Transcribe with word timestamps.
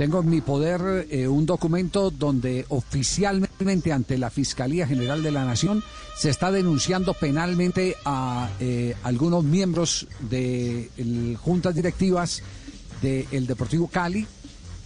tengo 0.00 0.20
en 0.20 0.30
mi 0.30 0.40
poder 0.40 1.08
eh, 1.10 1.28
un 1.28 1.44
documento 1.44 2.10
donde 2.10 2.64
oficialmente 2.70 3.92
ante 3.92 4.16
la 4.16 4.30
Fiscalía 4.30 4.86
General 4.86 5.22
de 5.22 5.30
la 5.30 5.44
Nación 5.44 5.84
se 6.16 6.30
está 6.30 6.50
denunciando 6.50 7.12
penalmente 7.12 7.96
a 8.06 8.48
eh, 8.60 8.96
algunos 9.02 9.44
miembros 9.44 10.06
de 10.20 10.88
juntas 11.38 11.74
directivas 11.74 12.42
del 13.02 13.46
Deportivo 13.46 13.88
Cali, 13.88 14.26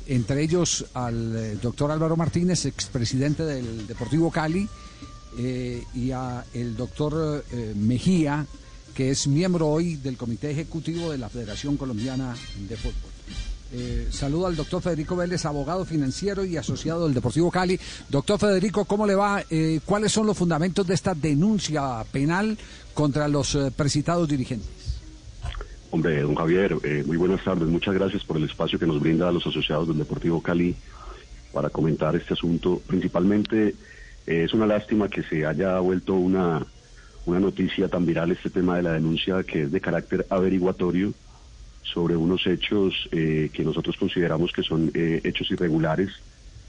entre 0.08 0.42
ellos 0.42 0.84
al 0.94 1.36
eh, 1.36 1.58
doctor 1.62 1.92
Álvaro 1.92 2.16
Martínez, 2.16 2.64
expresidente 2.64 3.44
del 3.44 3.86
Deportivo 3.86 4.32
Cali, 4.32 4.68
y 5.94 6.10
a 6.10 6.44
el 6.54 6.76
doctor 6.76 7.44
Mejía, 7.76 8.46
que 8.94 9.10
es 9.12 9.28
miembro 9.28 9.68
hoy 9.68 9.94
del 9.94 10.16
Comité 10.16 10.50
Ejecutivo 10.50 11.12
de 11.12 11.18
la 11.18 11.28
Federación 11.28 11.76
Colombiana 11.76 12.36
de 12.68 12.76
Fútbol. 12.76 13.13
Eh, 13.76 14.06
saludo 14.10 14.46
al 14.46 14.54
doctor 14.54 14.80
Federico 14.80 15.16
Vélez, 15.16 15.44
abogado 15.44 15.84
financiero 15.84 16.44
y 16.44 16.56
asociado 16.56 17.04
del 17.04 17.14
Deportivo 17.14 17.50
Cali. 17.50 17.78
Doctor 18.08 18.38
Federico, 18.38 18.84
¿cómo 18.84 19.04
le 19.04 19.16
va? 19.16 19.42
Eh, 19.50 19.80
¿Cuáles 19.84 20.12
son 20.12 20.28
los 20.28 20.38
fundamentos 20.38 20.86
de 20.86 20.94
esta 20.94 21.12
denuncia 21.12 22.04
penal 22.12 22.56
contra 22.92 23.26
los 23.26 23.56
eh, 23.56 23.72
precitados 23.76 24.28
dirigentes? 24.28 24.68
Hombre, 25.90 26.22
don 26.22 26.36
Javier, 26.36 26.76
muy 27.04 27.16
buenas 27.16 27.42
tardes. 27.42 27.68
Muchas 27.68 27.94
gracias 27.94 28.22
por 28.24 28.36
el 28.36 28.44
espacio 28.44 28.78
que 28.78 28.86
nos 28.86 29.00
brinda 29.00 29.28
a 29.28 29.32
los 29.32 29.46
asociados 29.46 29.88
del 29.88 29.98
Deportivo 29.98 30.40
Cali 30.40 30.74
para 31.52 31.68
comentar 31.68 32.14
este 32.14 32.34
asunto. 32.34 32.80
Principalmente 32.86 33.74
es 34.26 34.52
una 34.54 34.66
lástima 34.66 35.08
que 35.08 35.22
se 35.22 35.46
haya 35.46 35.78
vuelto 35.80 36.14
una, 36.14 36.64
una 37.26 37.40
noticia 37.40 37.88
tan 37.88 38.06
viral 38.06 38.32
este 38.32 38.50
tema 38.50 38.76
de 38.76 38.82
la 38.82 38.92
denuncia 38.92 39.42
que 39.44 39.62
es 39.62 39.72
de 39.72 39.80
carácter 39.80 40.26
averiguatorio 40.30 41.12
sobre 41.84 42.16
unos 42.16 42.46
hechos 42.46 43.08
eh, 43.12 43.50
que 43.52 43.62
nosotros 43.62 43.96
consideramos 43.96 44.52
que 44.52 44.62
son 44.62 44.90
eh, 44.94 45.20
hechos 45.22 45.50
irregulares 45.50 46.10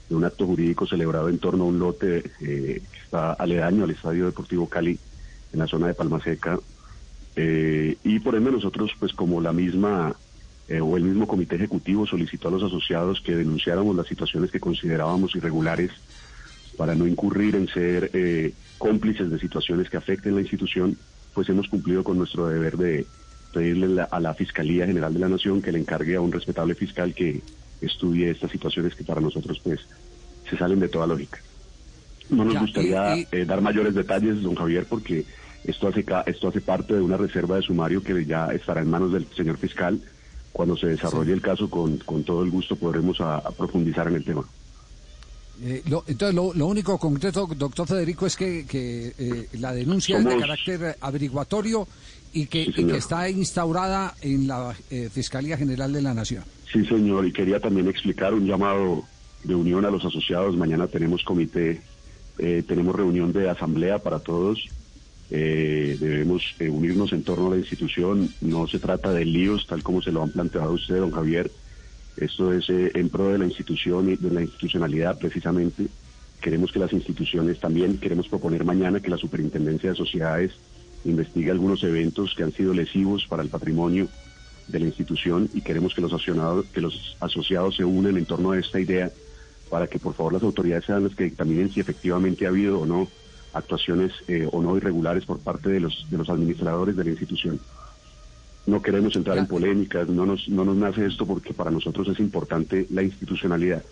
de 0.08 0.14
un 0.14 0.24
acto 0.24 0.46
jurídico 0.46 0.86
celebrado 0.86 1.28
en 1.28 1.38
torno 1.38 1.64
a 1.64 1.66
un 1.66 1.78
lote 1.78 2.18
eh, 2.40 2.82
que 2.92 2.98
está 3.02 3.32
aledaño 3.32 3.84
al 3.84 3.90
Estadio 3.90 4.26
Deportivo 4.26 4.68
Cali 4.68 4.98
en 5.52 5.58
la 5.58 5.66
zona 5.66 5.88
de 5.88 5.94
Palmaseca 5.94 6.58
y 7.38 8.18
por 8.20 8.34
ende 8.34 8.50
nosotros 8.50 8.92
pues 8.98 9.12
como 9.12 9.42
la 9.42 9.52
misma 9.52 10.16
o 10.80 10.96
el 10.96 11.02
mismo 11.04 11.26
comité 11.26 11.56
ejecutivo 11.56 12.06
solicitó 12.06 12.48
a 12.48 12.50
los 12.50 12.62
asociados 12.62 13.20
que 13.20 13.36
denunciáramos 13.36 13.94
las 13.94 14.06
situaciones 14.06 14.50
que 14.50 14.58
considerábamos 14.58 15.36
irregulares 15.36 15.90
para 16.78 16.94
no 16.94 17.06
incurrir 17.06 17.54
en 17.54 17.68
ser 17.68 18.54
cómplices 18.78 19.30
de 19.30 19.38
situaciones 19.38 19.90
que 19.90 19.98
afecten 19.98 20.34
la 20.34 20.40
institución 20.40 20.96
pues 21.34 21.46
hemos 21.50 21.68
cumplido 21.68 22.02
con 22.02 22.16
nuestro 22.16 22.48
deber 22.48 22.78
de 22.78 23.06
pedirle 23.56 24.04
a 24.10 24.20
la 24.20 24.34
Fiscalía 24.34 24.84
General 24.84 25.14
de 25.14 25.18
la 25.18 25.30
Nación 25.30 25.62
que 25.62 25.72
le 25.72 25.78
encargue 25.78 26.14
a 26.14 26.20
un 26.20 26.30
respetable 26.30 26.74
fiscal 26.74 27.14
que 27.14 27.40
estudie 27.80 28.30
estas 28.30 28.50
situaciones 28.50 28.94
que 28.94 29.02
para 29.02 29.18
nosotros 29.18 29.58
pues 29.64 29.80
se 30.48 30.58
salen 30.58 30.78
de 30.78 30.88
toda 30.88 31.06
lógica. 31.06 31.38
No 32.28 32.44
nos 32.44 32.60
gustaría 32.60 33.14
eh, 33.14 33.46
dar 33.46 33.62
mayores 33.62 33.94
detalles, 33.94 34.42
don 34.42 34.54
Javier, 34.56 34.84
porque 34.86 35.24
esto 35.64 35.88
hace, 35.88 36.04
esto 36.26 36.48
hace 36.48 36.60
parte 36.60 36.92
de 36.92 37.00
una 37.00 37.16
reserva 37.16 37.56
de 37.56 37.62
sumario 37.62 38.02
que 38.02 38.26
ya 38.26 38.48
estará 38.48 38.82
en 38.82 38.90
manos 38.90 39.10
del 39.10 39.26
señor 39.34 39.56
fiscal. 39.56 40.02
Cuando 40.52 40.76
se 40.76 40.88
desarrolle 40.88 41.32
el 41.32 41.40
caso, 41.40 41.70
con, 41.70 41.96
con, 41.98 42.24
todo 42.24 42.42
el 42.42 42.50
gusto 42.50 42.76
podremos 42.76 43.22
a, 43.22 43.40
profundizar 43.56 44.08
en 44.08 44.16
el 44.16 44.24
tema. 44.24 44.44
Eh, 45.62 45.82
entonces, 46.08 46.34
lo, 46.34 46.66
único 46.66 46.98
concreto, 46.98 47.48
doctor 47.56 47.86
Federico, 47.86 48.26
es 48.26 48.36
que, 48.36 48.66
que 48.66 49.14
eh, 49.18 49.48
la 49.54 49.72
denuncia 49.72 50.18
es 50.18 50.24
de 50.26 50.36
carácter 50.36 50.96
averiguatorio 51.00 51.88
y 52.36 52.46
que, 52.48 52.70
está 52.94 53.30
instaurada 53.30 54.14
en 54.20 54.46
la 54.46 54.76
eh, 54.90 55.08
Fiscalía 55.10 55.56
General 55.56 55.90
de 55.90 56.02
la 56.02 56.12
Nación. 56.12 56.44
Sí, 56.70 56.84
señor, 56.84 57.26
y 57.26 57.32
quería 57.32 57.60
también 57.60 57.88
explicar 57.88 58.34
un 58.34 58.44
llamado 58.44 59.04
de 59.42 59.54
unión 59.54 59.86
a 59.86 59.90
los 59.90 60.04
asociados. 60.04 60.54
Mañana 60.54 60.86
tenemos 60.86 61.24
comité, 61.24 61.80
eh, 62.38 62.62
tenemos 62.68 62.94
reunión 62.94 63.32
de 63.32 63.48
asamblea 63.48 64.00
para 64.00 64.18
todos. 64.18 64.68
Eh, 65.30 65.96
debemos 65.98 66.42
unirnos 66.60 67.14
en 67.14 67.22
torno 67.22 67.46
a 67.46 67.50
la 67.52 67.56
institución. 67.56 68.28
No 68.42 68.66
se 68.66 68.80
trata 68.80 69.12
de 69.12 69.24
líos, 69.24 69.66
tal 69.66 69.82
como 69.82 70.02
se 70.02 70.12
lo 70.12 70.22
han 70.22 70.30
planteado 70.30 70.72
usted, 70.72 70.98
don 70.98 71.12
Javier. 71.12 71.50
Esto 72.18 72.52
es 72.52 72.68
en 72.68 73.08
pro 73.08 73.30
de 73.30 73.38
la 73.38 73.46
institución 73.46 74.10
y 74.10 74.16
de 74.16 74.30
la 74.30 74.42
institucionalidad, 74.42 75.18
precisamente. 75.18 75.86
Queremos 76.42 76.70
que 76.70 76.80
las 76.80 76.92
instituciones 76.92 77.60
también, 77.60 77.96
queremos 77.96 78.28
proponer 78.28 78.62
mañana 78.62 79.00
que 79.00 79.08
la 79.08 79.16
Superintendencia 79.16 79.90
de 79.90 79.96
Sociedades 79.96 80.52
investigue 81.10 81.50
algunos 81.50 81.82
eventos 81.82 82.34
que 82.34 82.42
han 82.42 82.52
sido 82.52 82.74
lesivos 82.74 83.26
para 83.26 83.42
el 83.42 83.48
patrimonio 83.48 84.08
de 84.68 84.80
la 84.80 84.86
institución 84.86 85.48
y 85.54 85.60
queremos 85.60 85.94
que 85.94 86.00
los 86.00 86.12
asociados, 86.12 86.66
que 86.66 86.80
los 86.80 87.16
asociados 87.20 87.76
se 87.76 87.84
unen 87.84 88.16
en 88.16 88.26
torno 88.26 88.52
a 88.52 88.58
esta 88.58 88.80
idea 88.80 89.10
para 89.70 89.86
que 89.86 89.98
por 89.98 90.14
favor 90.14 90.32
las 90.32 90.42
autoridades 90.42 90.84
sean 90.84 91.04
las 91.04 91.14
que 91.14 91.24
dictaminen 91.24 91.70
si 91.70 91.80
efectivamente 91.80 92.46
ha 92.46 92.50
habido 92.50 92.80
o 92.80 92.86
no 92.86 93.08
actuaciones 93.52 94.12
eh, 94.28 94.48
o 94.50 94.60
no 94.60 94.76
irregulares 94.76 95.24
por 95.24 95.38
parte 95.38 95.70
de 95.70 95.80
los 95.80 96.06
de 96.10 96.18
los 96.18 96.28
administradores 96.28 96.96
de 96.96 97.04
la 97.04 97.10
institución. 97.10 97.60
No 98.66 98.82
queremos 98.82 99.14
entrar 99.14 99.38
en 99.38 99.46
polémicas, 99.46 100.08
no 100.08 100.26
nos, 100.26 100.48
no 100.48 100.64
nos 100.64 100.76
nace 100.76 101.06
esto 101.06 101.24
porque 101.24 101.54
para 101.54 101.70
nosotros 101.70 102.08
es 102.08 102.18
importante 102.18 102.86
la 102.90 103.02
institucionalidad. 103.02 103.84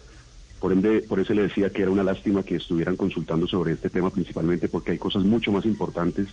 Por 0.59 0.73
ende, 0.73 1.03
por 1.03 1.21
eso 1.21 1.33
le 1.33 1.43
decía 1.43 1.71
que 1.71 1.83
era 1.83 1.93
una 1.93 2.03
lástima 2.03 2.43
que 2.43 2.57
estuvieran 2.57 2.97
consultando 2.97 3.47
sobre 3.47 3.73
este 3.73 3.91
tema 3.91 4.11
principalmente 4.11 4.69
porque 4.69 4.93
hay 4.93 4.99
cosas 4.99 5.23
mucho 5.23 5.53
más 5.53 5.65
importantes 5.65 6.29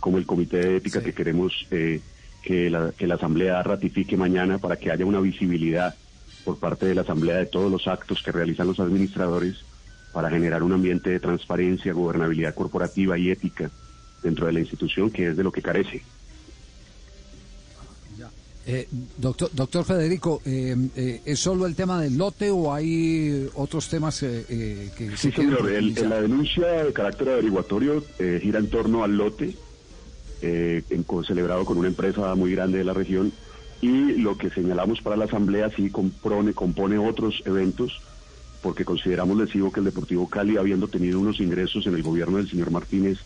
como 0.00 0.18
el 0.18 0.26
Comité 0.26 0.56
de 0.56 0.76
Ética 0.76 1.02
que 1.02 1.12
queremos 1.12 1.66
eh, 1.70 2.00
que, 2.42 2.70
la, 2.70 2.92
que 2.92 3.06
la 3.06 3.14
Asamblea 3.14 3.62
ratifique 3.62 4.16
mañana 4.16 4.58
para 4.58 4.76
que 4.76 4.90
haya 4.90 5.04
una 5.04 5.20
visibilidad 5.20 5.94
por 6.44 6.58
parte 6.58 6.86
de 6.86 6.94
la 6.94 7.02
Asamblea 7.02 7.36
de 7.36 7.46
todos 7.46 7.70
los 7.70 7.86
actos 7.86 8.22
que 8.22 8.32
realizan 8.32 8.66
los 8.66 8.80
administradores 8.80 9.58
para 10.12 10.30
generar 10.30 10.62
un 10.62 10.72
ambiente 10.72 11.10
de 11.10 11.20
transparencia, 11.20 11.92
gobernabilidad 11.92 12.54
corporativa 12.54 13.16
y 13.18 13.30
ética 13.30 13.70
dentro 14.22 14.46
de 14.46 14.54
la 14.54 14.60
institución, 14.60 15.10
que 15.10 15.28
es 15.28 15.36
de 15.36 15.44
lo 15.44 15.52
que 15.52 15.62
carece. 15.62 16.02
Eh, 18.66 18.88
doctor, 19.16 19.50
doctor 19.52 19.84
Federico, 19.84 20.42
eh, 20.44 21.20
¿es 21.24 21.38
solo 21.38 21.66
el 21.66 21.74
tema 21.74 22.00
del 22.00 22.16
lote 22.16 22.50
o 22.50 22.72
hay 22.72 23.48
otros 23.54 23.88
temas 23.88 24.20
que... 24.20 25.12
Sí, 25.16 25.30
señor, 25.32 25.70
la 25.70 26.20
denuncia 26.20 26.66
de 26.84 26.92
carácter 26.92 27.30
averiguatorio 27.30 28.04
gira 28.18 28.58
en 28.58 28.68
torno 28.68 29.04
al 29.04 29.16
lote 29.16 29.56
eh, 30.42 30.82
celebrado 31.26 31.64
con 31.64 31.78
una 31.78 31.88
empresa 31.88 32.34
muy 32.34 32.52
grande 32.52 32.78
de 32.78 32.84
la 32.84 32.94
región 32.94 33.32
y 33.80 34.12
lo 34.16 34.36
que 34.36 34.50
señalamos 34.50 35.00
para 35.00 35.16
la 35.16 35.24
Asamblea 35.24 35.70
sí 35.74 35.90
compone, 35.90 36.52
compone 36.52 36.98
otros 36.98 37.42
eventos 37.46 38.00
porque 38.62 38.84
consideramos 38.84 39.38
lesivo 39.38 39.72
que 39.72 39.80
el 39.80 39.86
Deportivo 39.86 40.28
Cali, 40.28 40.58
habiendo 40.58 40.88
tenido 40.88 41.18
unos 41.18 41.40
ingresos 41.40 41.86
en 41.86 41.94
el 41.94 42.02
gobierno 42.02 42.36
del 42.36 42.50
señor 42.50 42.70
Martínez 42.70 43.18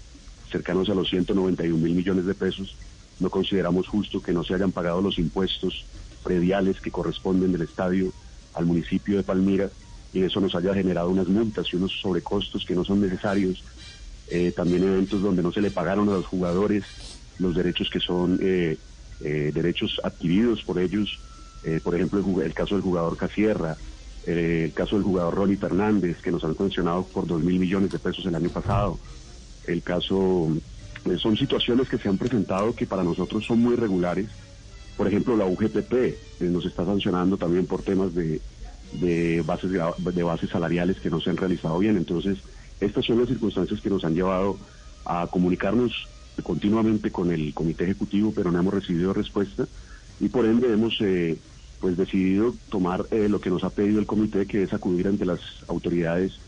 cercanos 0.51 0.89
a 0.89 0.95
los 0.95 1.09
191 1.11 1.77
mil 1.77 1.95
millones 1.95 2.27
de 2.27 2.35
pesos, 2.35 2.77
no 3.19 3.31
consideramos 3.31 3.89
justo 3.89 4.23
que 4.23 4.33
no 4.33 4.45
se 4.45 4.55
hayan 4.55 4.71
pagado 4.71 5.03
los 5.03 5.19
impuestos 5.19 5.85
prediales 6.23 6.81
que 6.81 6.93
corresponden 6.93 7.51
del 7.53 7.63
estadio 7.63 8.13
al 8.55 8.67
municipio 8.67 9.17
de 9.17 9.25
Palmira 9.25 9.71
y 10.13 10.23
eso 10.23 10.41
nos 10.41 10.55
haya 10.55 10.73
generado 10.75 11.11
unas 11.11 11.27
multas 11.27 11.67
y 11.73 11.77
unos 11.77 11.93
sobrecostos 12.01 12.65
que 12.65 12.75
no 12.75 12.85
son 12.85 13.01
necesarios 13.01 13.65
eh, 14.29 14.53
también 14.57 14.85
eventos 14.85 15.21
donde 15.21 15.43
no 15.43 15.53
se 15.53 15.61
le 15.61 15.71
pagaron 15.71 16.09
a 16.09 16.13
los 16.13 16.27
jugadores 16.27 16.85
los 17.39 17.55
derechos 17.55 17.91
que 17.91 18.01
son 18.01 18.39
eh, 18.41 18.79
eh, 19.21 19.51
derechos 19.53 20.01
adquiridos 20.03 20.63
por 20.63 20.79
ellos, 20.79 21.19
por 21.83 21.95
ejemplo 21.95 22.23
el, 22.43 22.53
caso 22.53 22.75
del 22.75 22.83
jugador 22.83 23.17
Casierra, 23.17 23.77
el 24.27 24.73
caso 24.75 24.97
del 24.97 25.05
jugador 25.05 25.35
Ronnie 25.35 25.57
Fernández, 25.57 26.21
que 26.21 26.31
nos 26.31 26.45
han 26.45 26.55
sancionado 26.57 27.05
por 27.05 27.27
dos 27.27 27.43
mil 27.43 27.59
millones 27.59 27.91
de 27.91 27.99
pesos 27.99 28.27
el 28.27 28.35
año 28.35 28.51
pasado, 28.51 28.99
el 29.67 29.83
caso, 29.83 30.51
son 31.17 31.37
situaciones 31.39 31.89
que 31.89 31.97
se 31.97 32.11
han 32.11 32.19
presentado 32.19 32.75
que 32.75 32.87
para 32.87 33.03
nosotros 33.03 33.47
son 33.47 33.61
muy 33.61 33.77
regulares, 33.77 34.27
por 34.97 35.09
ejemplo 35.09 35.39
la 35.39 35.47
UGPP 35.47 36.41
nos 36.41 36.67
está 36.67 36.85
sancionando 36.85 37.39
también 37.39 37.65
por 37.67 37.81
temas 37.81 38.15
de, 38.15 38.43
de 39.01 39.43
bases 39.47 39.71
de 39.73 40.23
bases 40.23 40.51
salariales 40.51 41.01
que 41.01 41.09
no 41.09 41.21
se 41.21 41.31
han 41.31 41.39
realizado 41.39 41.79
bien, 41.79 41.97
entonces 41.97 42.39
estas 42.81 43.05
son 43.05 43.19
las 43.19 43.29
circunstancias 43.29 43.81
que 43.81 43.91
nos 43.91 44.05
han 44.05 44.15
llevado 44.15 44.59
a 45.05 45.27
comunicarnos 45.27 46.09
continuamente 46.43 47.11
con 47.11 47.31
el 47.31 47.55
comité 47.55 47.85
ejecutivo, 47.85 48.33
pero 48.35 48.51
no 48.51 48.59
hemos 48.59 48.75
recibido 48.75 49.13
respuesta 49.13 49.67
y 50.21 50.29
por 50.29 50.47
ende 50.47 50.73
hemos 50.73 51.01
eh, 51.01 51.39
pues 51.81 51.97
decidido 51.97 52.55
tomar 52.71 53.07
eh, 53.11 53.29
lo 53.29 53.41
que 53.41 53.51
nos 53.51 53.65
ha 53.65 53.71
pedido 53.71 54.01
el 54.01 54.07
comité, 54.07 54.47
que 54.47 54.63
es 54.63 54.73
acudir 54.73 55.07
ante 55.07 55.25
las 55.25 55.41
autoridades 55.69 56.39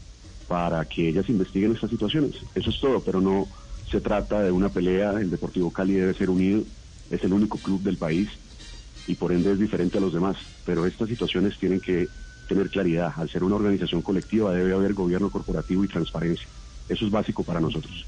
para 0.49 0.85
que 0.85 1.09
ellas 1.09 1.29
investiguen 1.29 1.73
estas 1.73 1.91
situaciones. 1.91 2.37
Eso 2.55 2.71
es 2.71 2.81
todo, 2.81 3.01
pero 3.01 3.21
no 3.21 3.47
se 3.91 4.01
trata 4.01 4.43
de 4.43 4.51
una 4.51 4.69
pelea. 4.69 5.13
El 5.21 5.31
Deportivo 5.31 5.71
Cali 5.71 5.95
debe 5.95 6.15
ser 6.15 6.31
unido, 6.31 6.63
es 7.11 7.23
el 7.25 7.33
único 7.33 7.59
club 7.59 7.83
del 7.83 7.97
país 7.97 8.29
y 9.07 9.15
por 9.15 9.33
ende 9.33 9.53
es 9.53 9.59
diferente 9.59 9.99
a 9.99 10.01
los 10.01 10.13
demás. 10.13 10.37
Pero 10.65 10.87
estas 10.87 11.09
situaciones 11.09 11.59
tienen 11.59 11.81
que 11.81 12.09
tener 12.47 12.71
claridad. 12.71 13.13
Al 13.17 13.29
ser 13.29 13.45
una 13.45 13.57
organización 13.57 14.03
colectiva 14.03 14.53
debe 14.53 14.75
haber 14.75 14.95
gobierno 14.95 15.31
corporativo 15.31 15.85
y 15.85 15.89
transparencia. 15.89 16.47
Eso 16.89 17.05
es 17.05 17.11
básico 17.11 17.43
para 17.43 17.61
nosotros. 17.61 18.07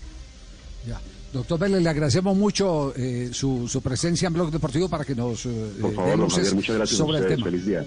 Ya. 0.86 1.00
Doctor 1.32 1.58
Vélez, 1.58 1.82
le 1.82 1.90
agradecemos 1.90 2.36
mucho 2.36 2.94
eh, 2.96 3.30
su, 3.32 3.68
su, 3.68 3.82
presencia 3.82 4.28
en 4.28 4.32
Blog 4.32 4.50
Deportivo 4.50 4.88
para 4.88 5.04
que 5.04 5.14
nos 5.14 5.44
eh, 5.44 5.72
Por 5.80 5.94
favor, 5.94 6.16
muchas 6.16 6.52
gracias 6.52 6.90
sobre 6.90 7.18
el 7.18 7.26
tema. 7.26 7.44
Feliz 7.44 7.66
día. 7.66 7.84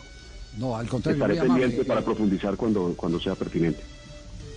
No, 0.58 0.76
al 0.76 0.88
contrario. 0.88 1.24
Estaré 1.24 1.42
pendiente 1.42 1.86
para 1.86 2.02
profundizar 2.02 2.56
cuando, 2.56 2.94
cuando 2.96 3.20
sea 3.20 3.36
pertinente. 3.36 3.82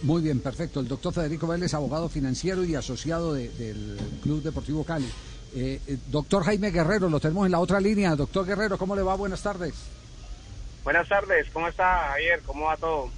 Muy 0.02 0.20
bien, 0.20 0.40
perfecto. 0.40 0.81
El 0.81 0.88
doctor 0.88 1.14
Federico 1.14 1.47
Vélez, 1.47 1.73
abogado 1.73 2.11
financiero 2.11 2.62
y 2.62 2.75
asociado 2.75 3.32
del 3.32 3.97
Club 4.23 4.43
Deportivo 4.43 4.85
Cali. 4.85 5.06
Eh, 5.56 5.81
eh, 5.87 5.99
doctor 6.11 6.43
Jaime 6.44 6.70
Guerrero, 6.70 7.08
lo 7.08 7.20
tenemos 7.20 7.47
en 7.47 7.52
la 7.52 7.61
otra 7.61 7.81
línea. 7.81 8.17
Doctor 8.17 8.44
Guerrero, 8.44 8.76
¿cómo 8.76 8.97
le 8.97 9.02
va? 9.02 9.14
Buenas 9.14 9.43
tardes. 9.43 9.73
Buenas 10.85 11.09
tardes, 11.09 11.47
¿cómo 11.53 11.67
está 11.67 12.11
Javier? 12.11 12.43
¿Cómo 12.45 12.67
va 12.67 12.77
todo? 12.77 13.11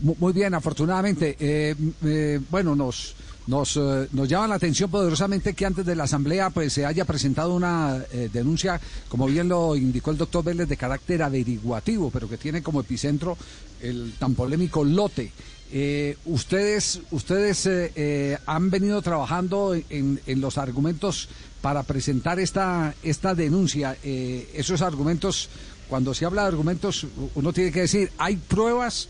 Muy 0.00 0.32
bien, 0.32 0.54
afortunadamente. 0.54 1.36
Eh, 1.38 2.40
bueno, 2.50 2.74
nos, 2.74 3.14
nos, 3.46 3.76
nos 3.76 4.28
llama 4.28 4.48
la 4.48 4.54
atención 4.56 4.90
poderosamente 4.90 5.54
que 5.54 5.66
antes 5.66 5.86
de 5.86 5.94
la 5.94 6.04
Asamblea 6.04 6.50
pues 6.50 6.72
se 6.72 6.84
haya 6.84 7.04
presentado 7.04 7.54
una 7.54 7.98
denuncia, 8.32 8.80
como 9.08 9.26
bien 9.26 9.48
lo 9.48 9.76
indicó 9.76 10.10
el 10.10 10.18
doctor 10.18 10.42
Vélez, 10.42 10.68
de 10.68 10.76
carácter 10.76 11.22
averiguativo, 11.22 12.10
pero 12.10 12.28
que 12.28 12.38
tiene 12.38 12.62
como 12.62 12.80
epicentro 12.80 13.36
el 13.80 14.14
tan 14.18 14.34
polémico 14.34 14.82
lote. 14.82 15.30
Eh, 15.76 16.16
ustedes 16.26 17.00
ustedes 17.10 17.66
eh, 17.66 17.90
eh, 17.96 18.38
han 18.46 18.70
venido 18.70 19.02
trabajando 19.02 19.74
en, 19.74 20.20
los 20.40 20.56
argumentos 20.56 21.28
para 21.60 21.82
presentar 21.82 22.38
esta, 22.38 22.94
esta 23.02 23.34
denuncia. 23.34 23.96
esos 24.02 24.82
argumentos, 24.82 25.48
cuando 25.88 26.14
se 26.14 26.24
habla 26.24 26.42
de 26.42 26.48
argumentos, 26.48 27.06
uno 27.34 27.52
tiene 27.52 27.72
que 27.72 27.82
decir, 27.82 28.10
¿hay 28.18 28.36
pruebas 28.36 29.08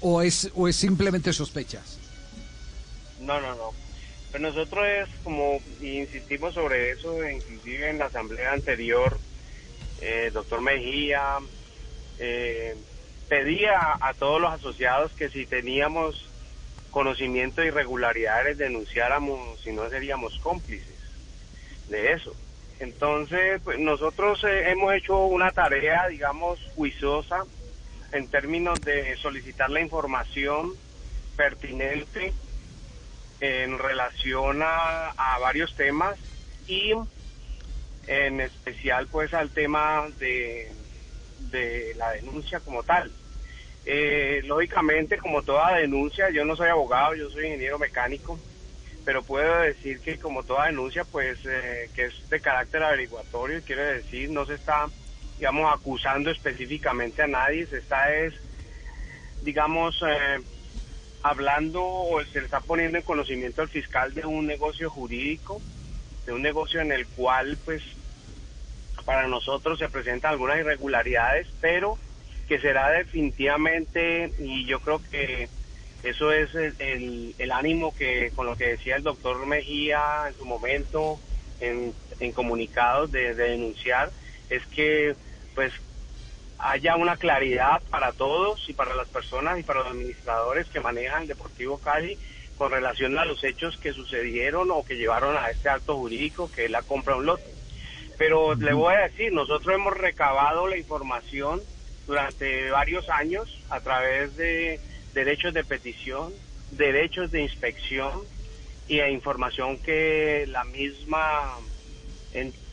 o 0.00 0.22
es, 0.22 0.50
o 0.54 0.68
es 0.68 0.76
simplemente 0.76 1.32
sospechas? 1.32 1.98
No, 3.20 3.40
no, 3.40 3.54
no. 3.54 3.70
Pues 4.30 4.42
nosotros 4.42 4.84
es 4.86 5.08
como 5.22 5.60
insistimos 5.80 6.54
sobre 6.54 6.90
eso, 6.90 7.28
inclusive 7.28 7.90
en 7.90 7.98
la 7.98 8.06
asamblea 8.06 8.52
anterior, 8.52 9.18
doctor 10.32 10.60
Mejía, 10.60 11.38
eh, 12.18 12.76
pedía 13.28 13.96
a 14.00 14.14
todos 14.14 14.40
los 14.40 14.52
asociados 14.52 15.12
que 15.12 15.28
si 15.28 15.46
teníamos 15.46 16.26
conocimiento 16.90 17.60
de 17.60 17.68
irregularidades 17.68 18.58
denunciáramos, 18.58 19.60
si 19.62 19.72
no 19.72 19.88
seríamos 19.88 20.38
cómplices 20.38 20.94
de 21.88 22.12
eso. 22.12 22.34
Entonces, 22.84 23.62
pues 23.64 23.78
nosotros 23.78 24.44
eh, 24.44 24.70
hemos 24.70 24.92
hecho 24.92 25.24
una 25.24 25.50
tarea, 25.52 26.06
digamos, 26.08 26.60
juiciosa 26.74 27.44
en 28.12 28.28
términos 28.28 28.84
de 28.84 29.16
solicitar 29.16 29.70
la 29.70 29.80
información 29.80 30.70
pertinente 31.34 32.34
en 33.40 33.78
relación 33.78 34.60
a, 34.62 35.14
varios 35.40 35.74
temas 35.76 36.18
y 36.66 36.92
en 38.06 38.40
especial 38.40 39.06
pues 39.08 39.32
al 39.32 39.50
tema 39.50 40.06
de 40.18 40.70
de 41.50 41.94
la 41.96 42.12
denuncia 42.12 42.60
como 42.60 42.82
tal. 42.82 43.10
Eh, 43.86 44.42
lógicamente, 44.44 45.16
como 45.18 45.42
toda 45.42 45.76
denuncia, 45.76 46.30
yo 46.30 46.44
no 46.44 46.56
soy 46.56 46.68
abogado, 46.68 47.14
yo 47.14 47.30
soy 47.30 47.46
ingeniero 47.46 47.78
mecánico, 47.78 48.38
pero 49.04 49.22
puedo 49.22 49.60
decir 49.60 50.00
que 50.00 50.18
como 50.18 50.42
toda 50.42 50.66
denuncia, 50.66 51.04
pues 51.04 51.38
eh, 51.44 51.90
que 51.94 52.06
es 52.06 52.30
de 52.30 52.40
carácter 52.40 52.82
averiguatorio, 52.82 53.62
quiere 53.62 53.94
decir, 53.94 54.30
no 54.30 54.46
se 54.46 54.54
está, 54.54 54.86
digamos, 55.38 55.72
acusando 55.72 56.30
específicamente 56.30 57.22
a 57.22 57.26
nadie, 57.26 57.66
se 57.66 57.78
está 57.78 58.14
es, 58.14 58.34
digamos, 59.42 60.02
eh, 60.06 60.40
hablando 61.22 61.84
o 61.84 62.22
se 62.24 62.40
le 62.40 62.46
está 62.46 62.60
poniendo 62.60 62.98
en 62.98 63.04
conocimiento 63.04 63.62
al 63.62 63.68
fiscal 63.68 64.14
de 64.14 64.24
un 64.24 64.46
negocio 64.46 64.88
jurídico, 64.88 65.60
de 66.26 66.32
un 66.32 66.42
negocio 66.42 66.80
en 66.80 66.92
el 66.92 67.06
cual, 67.06 67.58
pues, 67.64 67.82
para 69.04 69.28
nosotros 69.28 69.78
se 69.78 69.90
presentan 69.90 70.32
algunas 70.32 70.58
irregularidades, 70.58 71.46
pero 71.60 71.98
que 72.48 72.58
será 72.58 72.90
definitivamente, 72.90 74.32
y 74.38 74.64
yo 74.64 74.80
creo 74.80 75.00
que 75.10 75.48
eso 76.04 76.32
es 76.32 76.54
el, 76.54 77.34
el, 77.38 77.50
ánimo 77.50 77.94
que 77.96 78.30
con 78.36 78.46
lo 78.46 78.56
que 78.56 78.68
decía 78.68 78.96
el 78.96 79.02
doctor 79.02 79.46
Mejía 79.46 80.24
en 80.28 80.34
su 80.34 80.44
momento 80.44 81.18
en, 81.60 81.94
en 82.20 82.32
comunicados 82.32 83.10
de, 83.10 83.34
denunciar, 83.34 84.10
es 84.50 84.64
que 84.66 85.16
pues 85.54 85.72
haya 86.58 86.96
una 86.96 87.16
claridad 87.16 87.82
para 87.90 88.12
todos 88.12 88.68
y 88.68 88.74
para 88.74 88.94
las 88.94 89.08
personas 89.08 89.58
y 89.58 89.62
para 89.62 89.80
los 89.80 89.88
administradores 89.88 90.68
que 90.68 90.80
manejan 90.80 91.26
Deportivo 91.26 91.78
Cali 91.78 92.18
con 92.58 92.70
relación 92.70 93.18
a 93.18 93.24
los 93.24 93.42
hechos 93.42 93.78
que 93.78 93.92
sucedieron 93.92 94.70
o 94.70 94.84
que 94.84 94.96
llevaron 94.96 95.36
a 95.36 95.50
este 95.50 95.70
acto 95.70 95.96
jurídico 95.96 96.50
que 96.52 96.66
es 96.66 96.70
la 96.70 96.82
compra 96.82 97.14
de 97.14 97.20
un 97.20 97.26
lote. 97.26 97.54
Pero 98.18 98.54
le 98.54 98.74
voy 98.74 98.94
a 98.94 99.08
decir, 99.08 99.32
nosotros 99.32 99.74
hemos 99.74 99.96
recabado 99.96 100.68
la 100.68 100.76
información 100.76 101.62
durante 102.06 102.70
varios 102.70 103.08
años 103.08 103.58
a 103.70 103.80
través 103.80 104.36
de 104.36 104.78
derechos 105.14 105.54
de 105.54 105.64
petición, 105.64 106.32
derechos 106.72 107.30
de 107.30 107.42
inspección 107.42 108.10
y 108.88 109.00
a 109.00 109.08
información 109.08 109.78
que 109.78 110.44
la 110.48 110.64
misma 110.64 111.56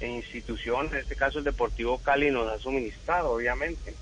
institución, 0.02 0.88
en 0.92 0.98
este 0.98 1.16
caso 1.16 1.38
el 1.38 1.46
Deportivo 1.46 2.00
Cali, 2.00 2.32
nos 2.32 2.52
ha 2.52 2.58
suministrado, 2.58 3.32
obviamente. 3.32 3.94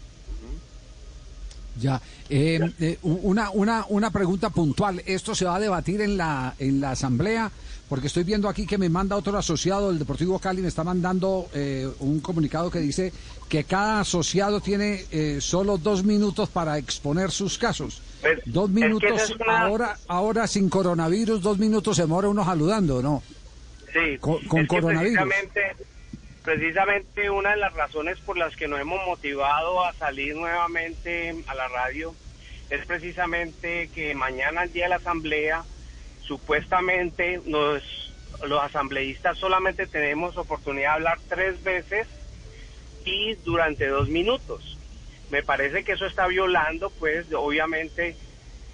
Ya, 1.80 2.02
eh, 2.30 2.60
eh, 2.80 2.98
una, 3.04 3.52
una, 3.52 3.86
una 3.88 4.12
pregunta 4.12 4.50
puntual. 4.50 5.02
¿Esto 5.06 5.34
se 5.34 5.46
va 5.46 5.56
a 5.56 5.60
debatir 5.60 6.02
en 6.02 6.18
la, 6.18 6.56
en 6.60 6.82
la 6.82 6.92
asamblea? 6.92 7.52
Porque 7.88 8.08
estoy 8.08 8.24
viendo 8.24 8.50
aquí 8.50 8.66
que 8.66 8.78
me 8.78 8.90
manda 8.90 9.16
otro 9.16 9.38
asociado, 9.38 9.90
el 9.90 10.00
Deportivo 10.00 10.40
Cali, 10.40 10.62
me 10.62 10.68
está 10.68 10.84
mandando 10.84 11.50
eh, 11.54 11.90
un 12.00 12.20
comunicado 12.20 12.70
que 12.70 12.80
dice 12.80 13.14
que 13.48 13.64
cada 13.64 14.02
asociado 14.02 14.62
tiene 14.62 15.06
solo 15.42 15.78
dos 15.78 16.04
minutos 16.04 16.50
para 16.50 16.78
exponer 16.78 17.32
sus 17.32 17.58
casos. 17.58 18.02
Pues, 18.22 18.40
dos 18.46 18.70
minutos, 18.70 19.36
ahora, 19.48 19.98
ahora 20.08 20.48
sin 20.48 20.70
coronavirus, 20.70 21.42
dos 21.42 21.58
minutos 21.58 21.96
se 21.96 22.06
mora 22.06 22.28
uno 22.28 22.44
saludando, 22.44 23.02
¿no? 23.02 23.24
Sí, 23.94 24.18
con, 24.20 24.66
coronavirus 24.68 25.20
precisamente 26.44 27.30
una 27.30 27.52
de 27.52 27.58
las 27.58 27.74
razones 27.74 28.18
por 28.22 28.36
las 28.36 28.56
que 28.56 28.68
nos 28.68 28.80
hemos 28.80 29.06
motivado 29.06 29.86
a 29.86 29.94
salir 29.94 30.36
nuevamente 30.36 31.36
a 31.46 31.54
la 31.54 31.68
radio 31.68 32.16
es 32.72 32.84
precisamente 32.88 33.90
que 33.94 34.16
mañana, 34.16 34.64
el 34.64 34.74
día 34.74 34.86
de 34.86 34.90
la 34.90 34.96
asamblea, 34.96 35.64
supuestamente 36.24 37.40
nos, 37.46 37.84
los 38.48 38.64
asambleístas 38.64 39.38
solamente 39.38 39.86
tenemos 39.86 40.38
oportunidad 40.38 40.90
de 40.90 40.96
hablar 40.96 41.20
tres 41.28 41.64
veces 41.64 42.08
y 43.06 43.36
durante 43.46 43.88
dos 43.88 44.10
minutos. 44.10 44.79
Me 45.30 45.44
parece 45.44 45.84
que 45.84 45.94
eso 45.94 46.06
está 46.06 46.28
violando, 46.28 46.90
pues, 46.90 47.28
obviamente, 47.34 48.16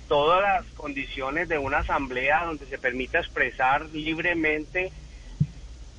todas 0.07 0.41
las 0.41 0.65
condiciones 0.73 1.49
de 1.49 1.57
una 1.57 1.79
asamblea 1.79 2.45
donde 2.45 2.65
se 2.65 2.77
permita 2.77 3.19
expresar 3.19 3.85
libremente 3.87 4.91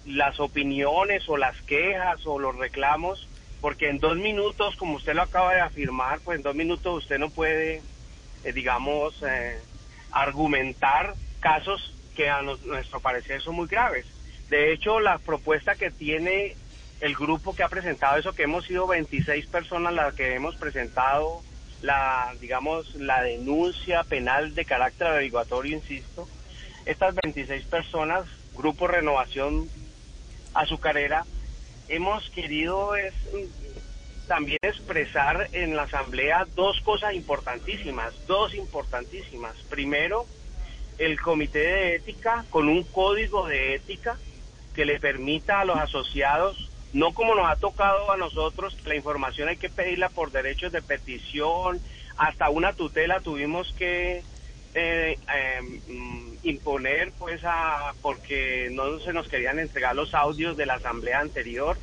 las 0.07 0.39
opiniones 0.41 1.29
o 1.29 1.37
las 1.37 1.61
quejas 1.63 2.25
o 2.27 2.39
los 2.39 2.57
reclamos, 2.57 3.29
porque 3.61 3.89
en 3.89 3.99
dos 3.99 4.17
minutos, 4.17 4.77
como 4.77 4.97
usted 4.97 5.15
lo 5.15 5.23
acaba 5.23 5.55
de 5.55 5.61
afirmar, 5.61 6.21
pues 6.21 6.37
en 6.37 6.43
dos 6.43 6.55
minutos 6.55 7.03
usted 7.03 7.19
no 7.19 7.31
puede, 7.31 7.83
eh, 8.45 8.53
digamos, 8.53 9.23
eh, 9.27 9.59
argumentar 10.13 11.15
casos 11.41 11.93
que 12.15 12.31
a 12.31 12.43
nuestro 12.43 13.01
parecer 13.01 13.43
son 13.43 13.57
muy 13.57 13.67
graves. 13.67 14.07
De 14.49 14.73
hecho, 14.73 15.01
la 15.01 15.19
propuesta 15.19 15.75
que 15.75 15.91
tiene 15.91 16.55
el 17.00 17.15
grupo 17.15 17.55
que 17.55 17.62
ha 17.62 17.69
presentado 17.69 18.19
eso, 18.19 18.35
que 18.35 18.45
hemos 18.45 18.65
sido 18.67 18.87
26 18.87 19.47
personas 19.47 19.93
las 19.93 20.15
que 20.15 20.35
hemos 20.35 20.57
presentado 20.57 21.43
la, 21.83 22.35
digamos, 22.41 22.95
la 22.95 23.23
denuncia 23.23 24.03
penal 24.05 24.55
de 24.55 24.65
carácter 24.65 25.09
averiguatorio, 25.09 25.76
insisto, 25.76 26.29
estas 26.87 27.15
26 27.23 27.65
personas, 27.67 28.25
Grupo 28.55 28.87
Renovación 28.87 29.69
azucarera, 30.55 31.25
hemos 31.88 32.31
querido 32.31 32.97
es, 32.97 33.12
también 34.26 34.59
expresar 34.62 35.49
en 35.53 35.76
la 35.76 35.83
Asamblea 35.83 36.47
dos 36.55 36.81
cosas 36.81 37.15
importantísimas, 37.15 38.15
dos 38.26 38.55
importantísimas. 38.55 39.55
Primero, 39.69 40.26
el 40.99 41.21
Comité 41.21 41.59
de 41.59 41.97
Ética 41.97 42.45
con 42.50 42.69
un 42.69 42.83
código 42.85 43.47
de 43.47 43.75
ética 43.75 44.17
que 44.75 44.85
le 44.85 44.99
permita 44.99 45.61
a 45.61 45.65
los 45.65 45.79
asociados, 45.79 46.71
no 46.93 47.12
como 47.12 47.35
nos 47.35 47.49
ha 47.49 47.57
tocado 47.57 48.11
a 48.11 48.16
nosotros, 48.16 48.76
la 48.85 48.95
información 48.95 49.49
hay 49.49 49.57
que 49.57 49.69
pedirla 49.69 50.09
por 50.09 50.31
derechos 50.31 50.73
de 50.73 50.83
petición, 50.83 51.81
hasta 52.16 52.50
una 52.50 52.73
tutela 52.73 53.21
tuvimos 53.21 53.73
que 53.76 54.23
eh, 54.75 55.19
em, 55.35 56.37
imponer 56.43 57.12
pues 57.19 57.40
a 57.45 57.93
porque 58.02 58.69
no 58.73 58.99
se 59.00 59.12
nos 59.12 59.28
querían 59.28 59.59
entregar 59.59 59.95
los 59.95 60.14
audios 60.14 60.57
de 60.57 60.66
la 60.66 60.75
asamblea 60.75 61.21
anterior. 61.21 61.76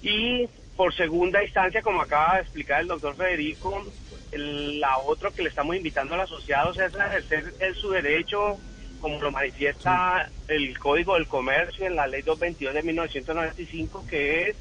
Y 0.00 0.48
por 0.76 0.94
segunda 0.94 1.42
instancia 1.44 1.82
como 1.82 2.02
acaba 2.02 2.36
de 2.36 2.42
explicar 2.42 2.80
el 2.80 2.88
doctor 2.88 3.14
Federico 3.14 3.84
la 4.32 4.98
otra 4.98 5.30
que 5.30 5.42
le 5.42 5.50
estamos 5.50 5.76
invitando 5.76 6.14
a 6.14 6.18
los 6.18 6.32
asociados 6.32 6.78
es 6.78 6.94
ejercer 6.94 7.52
su 7.74 7.90
derecho 7.90 8.58
como 9.02 9.20
lo 9.20 9.30
manifiesta 9.30 10.30
el 10.48 10.78
Código 10.78 11.14
del 11.14 11.26
Comercio 11.26 11.86
en 11.86 11.96
la 11.96 12.06
Ley 12.06 12.22
222 12.22 12.72
de 12.74 12.82
1995 12.82 14.06
que 14.08 14.48
es 14.48 14.56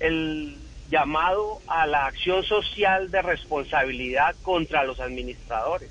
el 0.00 0.56
llamado 0.90 1.60
a 1.68 1.86
la 1.86 2.06
acción 2.06 2.42
social 2.42 3.12
de 3.12 3.22
responsabilidad 3.22 4.34
contra 4.42 4.82
los 4.82 4.98
administradores 4.98 5.90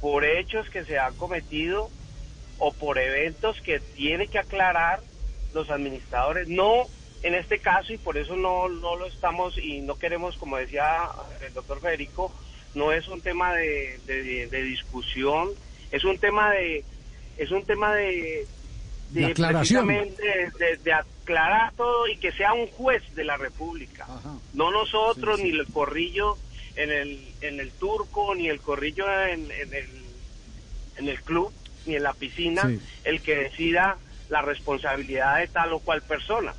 por 0.00 0.24
hechos 0.24 0.70
que 0.70 0.84
se 0.84 0.98
han 0.98 1.14
cometido 1.16 1.90
o 2.58 2.72
por 2.72 2.98
eventos 2.98 3.60
que 3.60 3.80
tiene 3.80 4.28
que 4.28 4.38
aclarar 4.38 5.00
los 5.52 5.68
administradores. 5.70 6.48
No 6.48 6.86
en 7.22 7.34
este 7.34 7.58
caso, 7.58 7.92
y 7.92 7.98
por 7.98 8.18
eso 8.18 8.36
no, 8.36 8.68
no 8.68 8.96
lo 8.96 9.06
estamos 9.06 9.58
y 9.58 9.80
no 9.80 9.98
queremos, 9.98 10.36
como 10.36 10.58
decía 10.58 11.08
el 11.44 11.52
doctor 11.54 11.80
Federico, 11.80 12.32
no 12.74 12.92
es 12.92 13.08
un 13.08 13.20
tema 13.20 13.54
de, 13.54 13.98
de, 14.06 14.62
discusión, 14.62 15.48
es 15.90 16.04
un 16.04 16.18
tema 16.18 16.50
de, 16.50 16.84
es 17.36 17.50
un 17.50 17.64
tema 17.64 17.94
de, 17.94 18.46
de, 19.10 19.26
aclaración. 19.26 19.86
De, 19.86 20.92
aclarar 20.92 21.72
todo 21.76 22.06
y 22.08 22.16
que 22.18 22.32
sea 22.32 22.52
un 22.52 22.66
juez 22.68 23.02
de 23.14 23.24
la 23.24 23.36
República, 23.36 24.06
no 24.54 24.70
nosotros 24.70 25.40
ni 25.40 25.50
el 25.50 25.66
corrillo 25.66 26.36
en 26.76 26.90
el, 26.90 27.20
en 27.40 27.60
el 27.60 27.72
turco, 27.72 28.34
ni 28.34 28.48
el 28.48 28.60
corrillo 28.60 29.06
en, 29.26 29.50
en, 29.50 29.74
el, 29.74 29.88
en 30.96 31.08
el 31.08 31.20
club, 31.22 31.52
ni 31.86 31.96
en 31.96 32.02
la 32.02 32.12
piscina, 32.12 32.70
el 33.04 33.20
que 33.22 33.36
decida 33.36 33.96
la 34.28 34.42
responsabilidad 34.42 35.38
de 35.38 35.48
tal 35.48 35.72
o 35.72 35.78
cual 35.80 36.02
persona. 36.02 36.54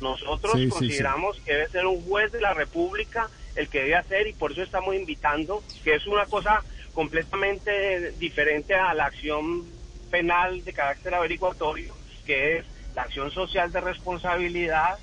Nosotros 0.00 0.54
consideramos 0.70 1.38
que 1.40 1.52
debe 1.52 1.68
ser 1.68 1.86
un 1.86 2.02
juez 2.02 2.32
de 2.32 2.40
la 2.40 2.54
República 2.54 3.28
el 3.56 3.68
que 3.68 3.80
debe 3.80 3.96
hacer 3.96 4.26
y 4.26 4.32
por 4.32 4.52
eso 4.52 4.62
estamos 4.62 4.94
invitando, 4.94 5.62
que 5.84 5.94
es 5.94 6.06
una 6.06 6.24
cosa 6.26 6.62
completamente 6.94 8.12
diferente 8.12 8.74
a 8.74 8.94
la 8.94 9.06
acción 9.06 9.64
penal 10.10 10.64
de 10.64 10.72
carácter 10.72 11.14
averiguatorio, 11.14 11.94
que 12.26 12.58
es 12.58 12.66
la 12.94 13.02
acción 13.02 13.30
social 13.30 13.70
de 13.72 13.80
responsabilidad 13.80 14.98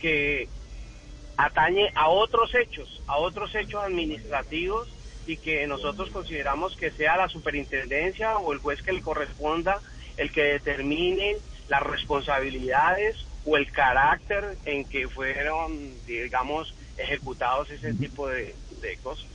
que 0.00 0.48
atañe 1.36 1.90
a 1.94 2.08
otros 2.08 2.54
hechos, 2.54 3.02
a 3.06 3.16
otros 3.16 3.54
hechos 3.54 3.82
administrativos 3.82 4.88
y 5.26 5.38
que 5.38 5.66
nosotros 5.66 6.10
consideramos 6.10 6.76
que 6.76 6.90
sea 6.90 7.16
la 7.16 7.28
superintendencia 7.28 8.38
o 8.38 8.52
el 8.52 8.58
juez 8.58 8.82
que 8.82 8.92
le 8.92 9.00
corresponda 9.00 9.80
el 10.16 10.30
que 10.30 10.42
determine 10.42 11.36
las 11.68 11.82
responsabilidades 11.82 13.26
o 13.44 13.56
el 13.56 13.70
carácter 13.70 14.56
en 14.64 14.84
que 14.84 15.08
fueron, 15.08 15.92
digamos, 16.06 16.74
ejecutados 16.96 17.70
ese 17.70 17.92
tipo 17.94 18.28
de, 18.28 18.54
cosas. 19.02 19.26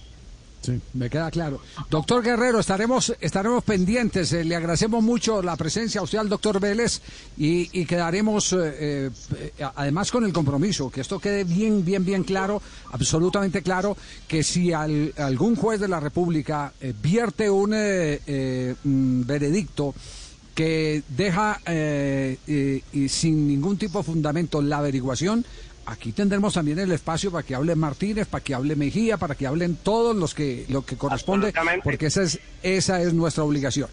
Sí, 0.62 0.80
me 0.94 1.10
queda 1.10 1.32
claro. 1.32 1.62
Doctor 1.90 2.22
Guerrero, 2.22 2.60
estaremos 2.60 3.16
estaremos 3.22 3.64
pendientes. 3.64 4.34
Eh, 4.34 4.44
le 4.44 4.56
agradecemos 4.56 5.02
mucho 5.02 5.42
la 5.42 5.56
presencia 5.56 6.02
a 6.02 6.04
usted 6.04 6.18
al 6.18 6.28
doctor 6.28 6.60
Vélez 6.60 7.02
y, 7.38 7.86
quedaremos, 7.86 8.54
eh, 8.54 9.10
eh, 9.38 9.66
además 9.76 10.12
con 10.12 10.26
el 10.26 10.34
compromiso, 10.34 10.90
que 10.90 11.02
esto 11.02 11.20
quede 11.20 11.46
bien, 11.46 11.86
bien, 11.86 12.04
bien 12.04 12.24
claro, 12.24 12.62
absolutamente 12.92 13.62
claro, 13.62 13.96
que 14.28 14.44
si 14.44 14.74
algún 14.74 15.56
juez 15.56 15.80
de 15.80 15.88
la 15.88 16.00
República 16.00 16.74
vierte 17.02 17.50
un 17.50 17.72
veredicto 19.26 19.96
que 20.54 21.04
deja 21.08 21.60
sin 21.66 23.48
ningún 23.48 23.78
tipo 23.78 24.00
de 24.00 24.04
fundamento 24.04 24.62
la 24.62 24.80
averiguación, 24.80 25.46
aquí 25.90 26.12
tendremos 26.12 26.54
también 26.54 26.80
el 26.80 26.92
espacio 26.92 27.32
para 27.32 27.44
que 27.44 27.56
hable 27.56 27.76
Martínez, 27.76 28.28
para 28.28 28.44
que 28.44 28.54
hable 28.54 28.76
Mejía, 28.76 29.18
para 29.18 29.36
que 29.36 29.48
hablen 29.48 29.78
todos 29.82 30.16
los 30.16 30.34
que 30.34 30.66
lo 30.70 30.86
que 30.86 30.96
corresponde, 30.96 31.54
porque 31.84 32.08
esa 32.08 32.24
es 32.24 32.40
esa 32.62 33.02
es 33.02 33.14
nuestra 33.14 33.44
obligación. 33.44 33.90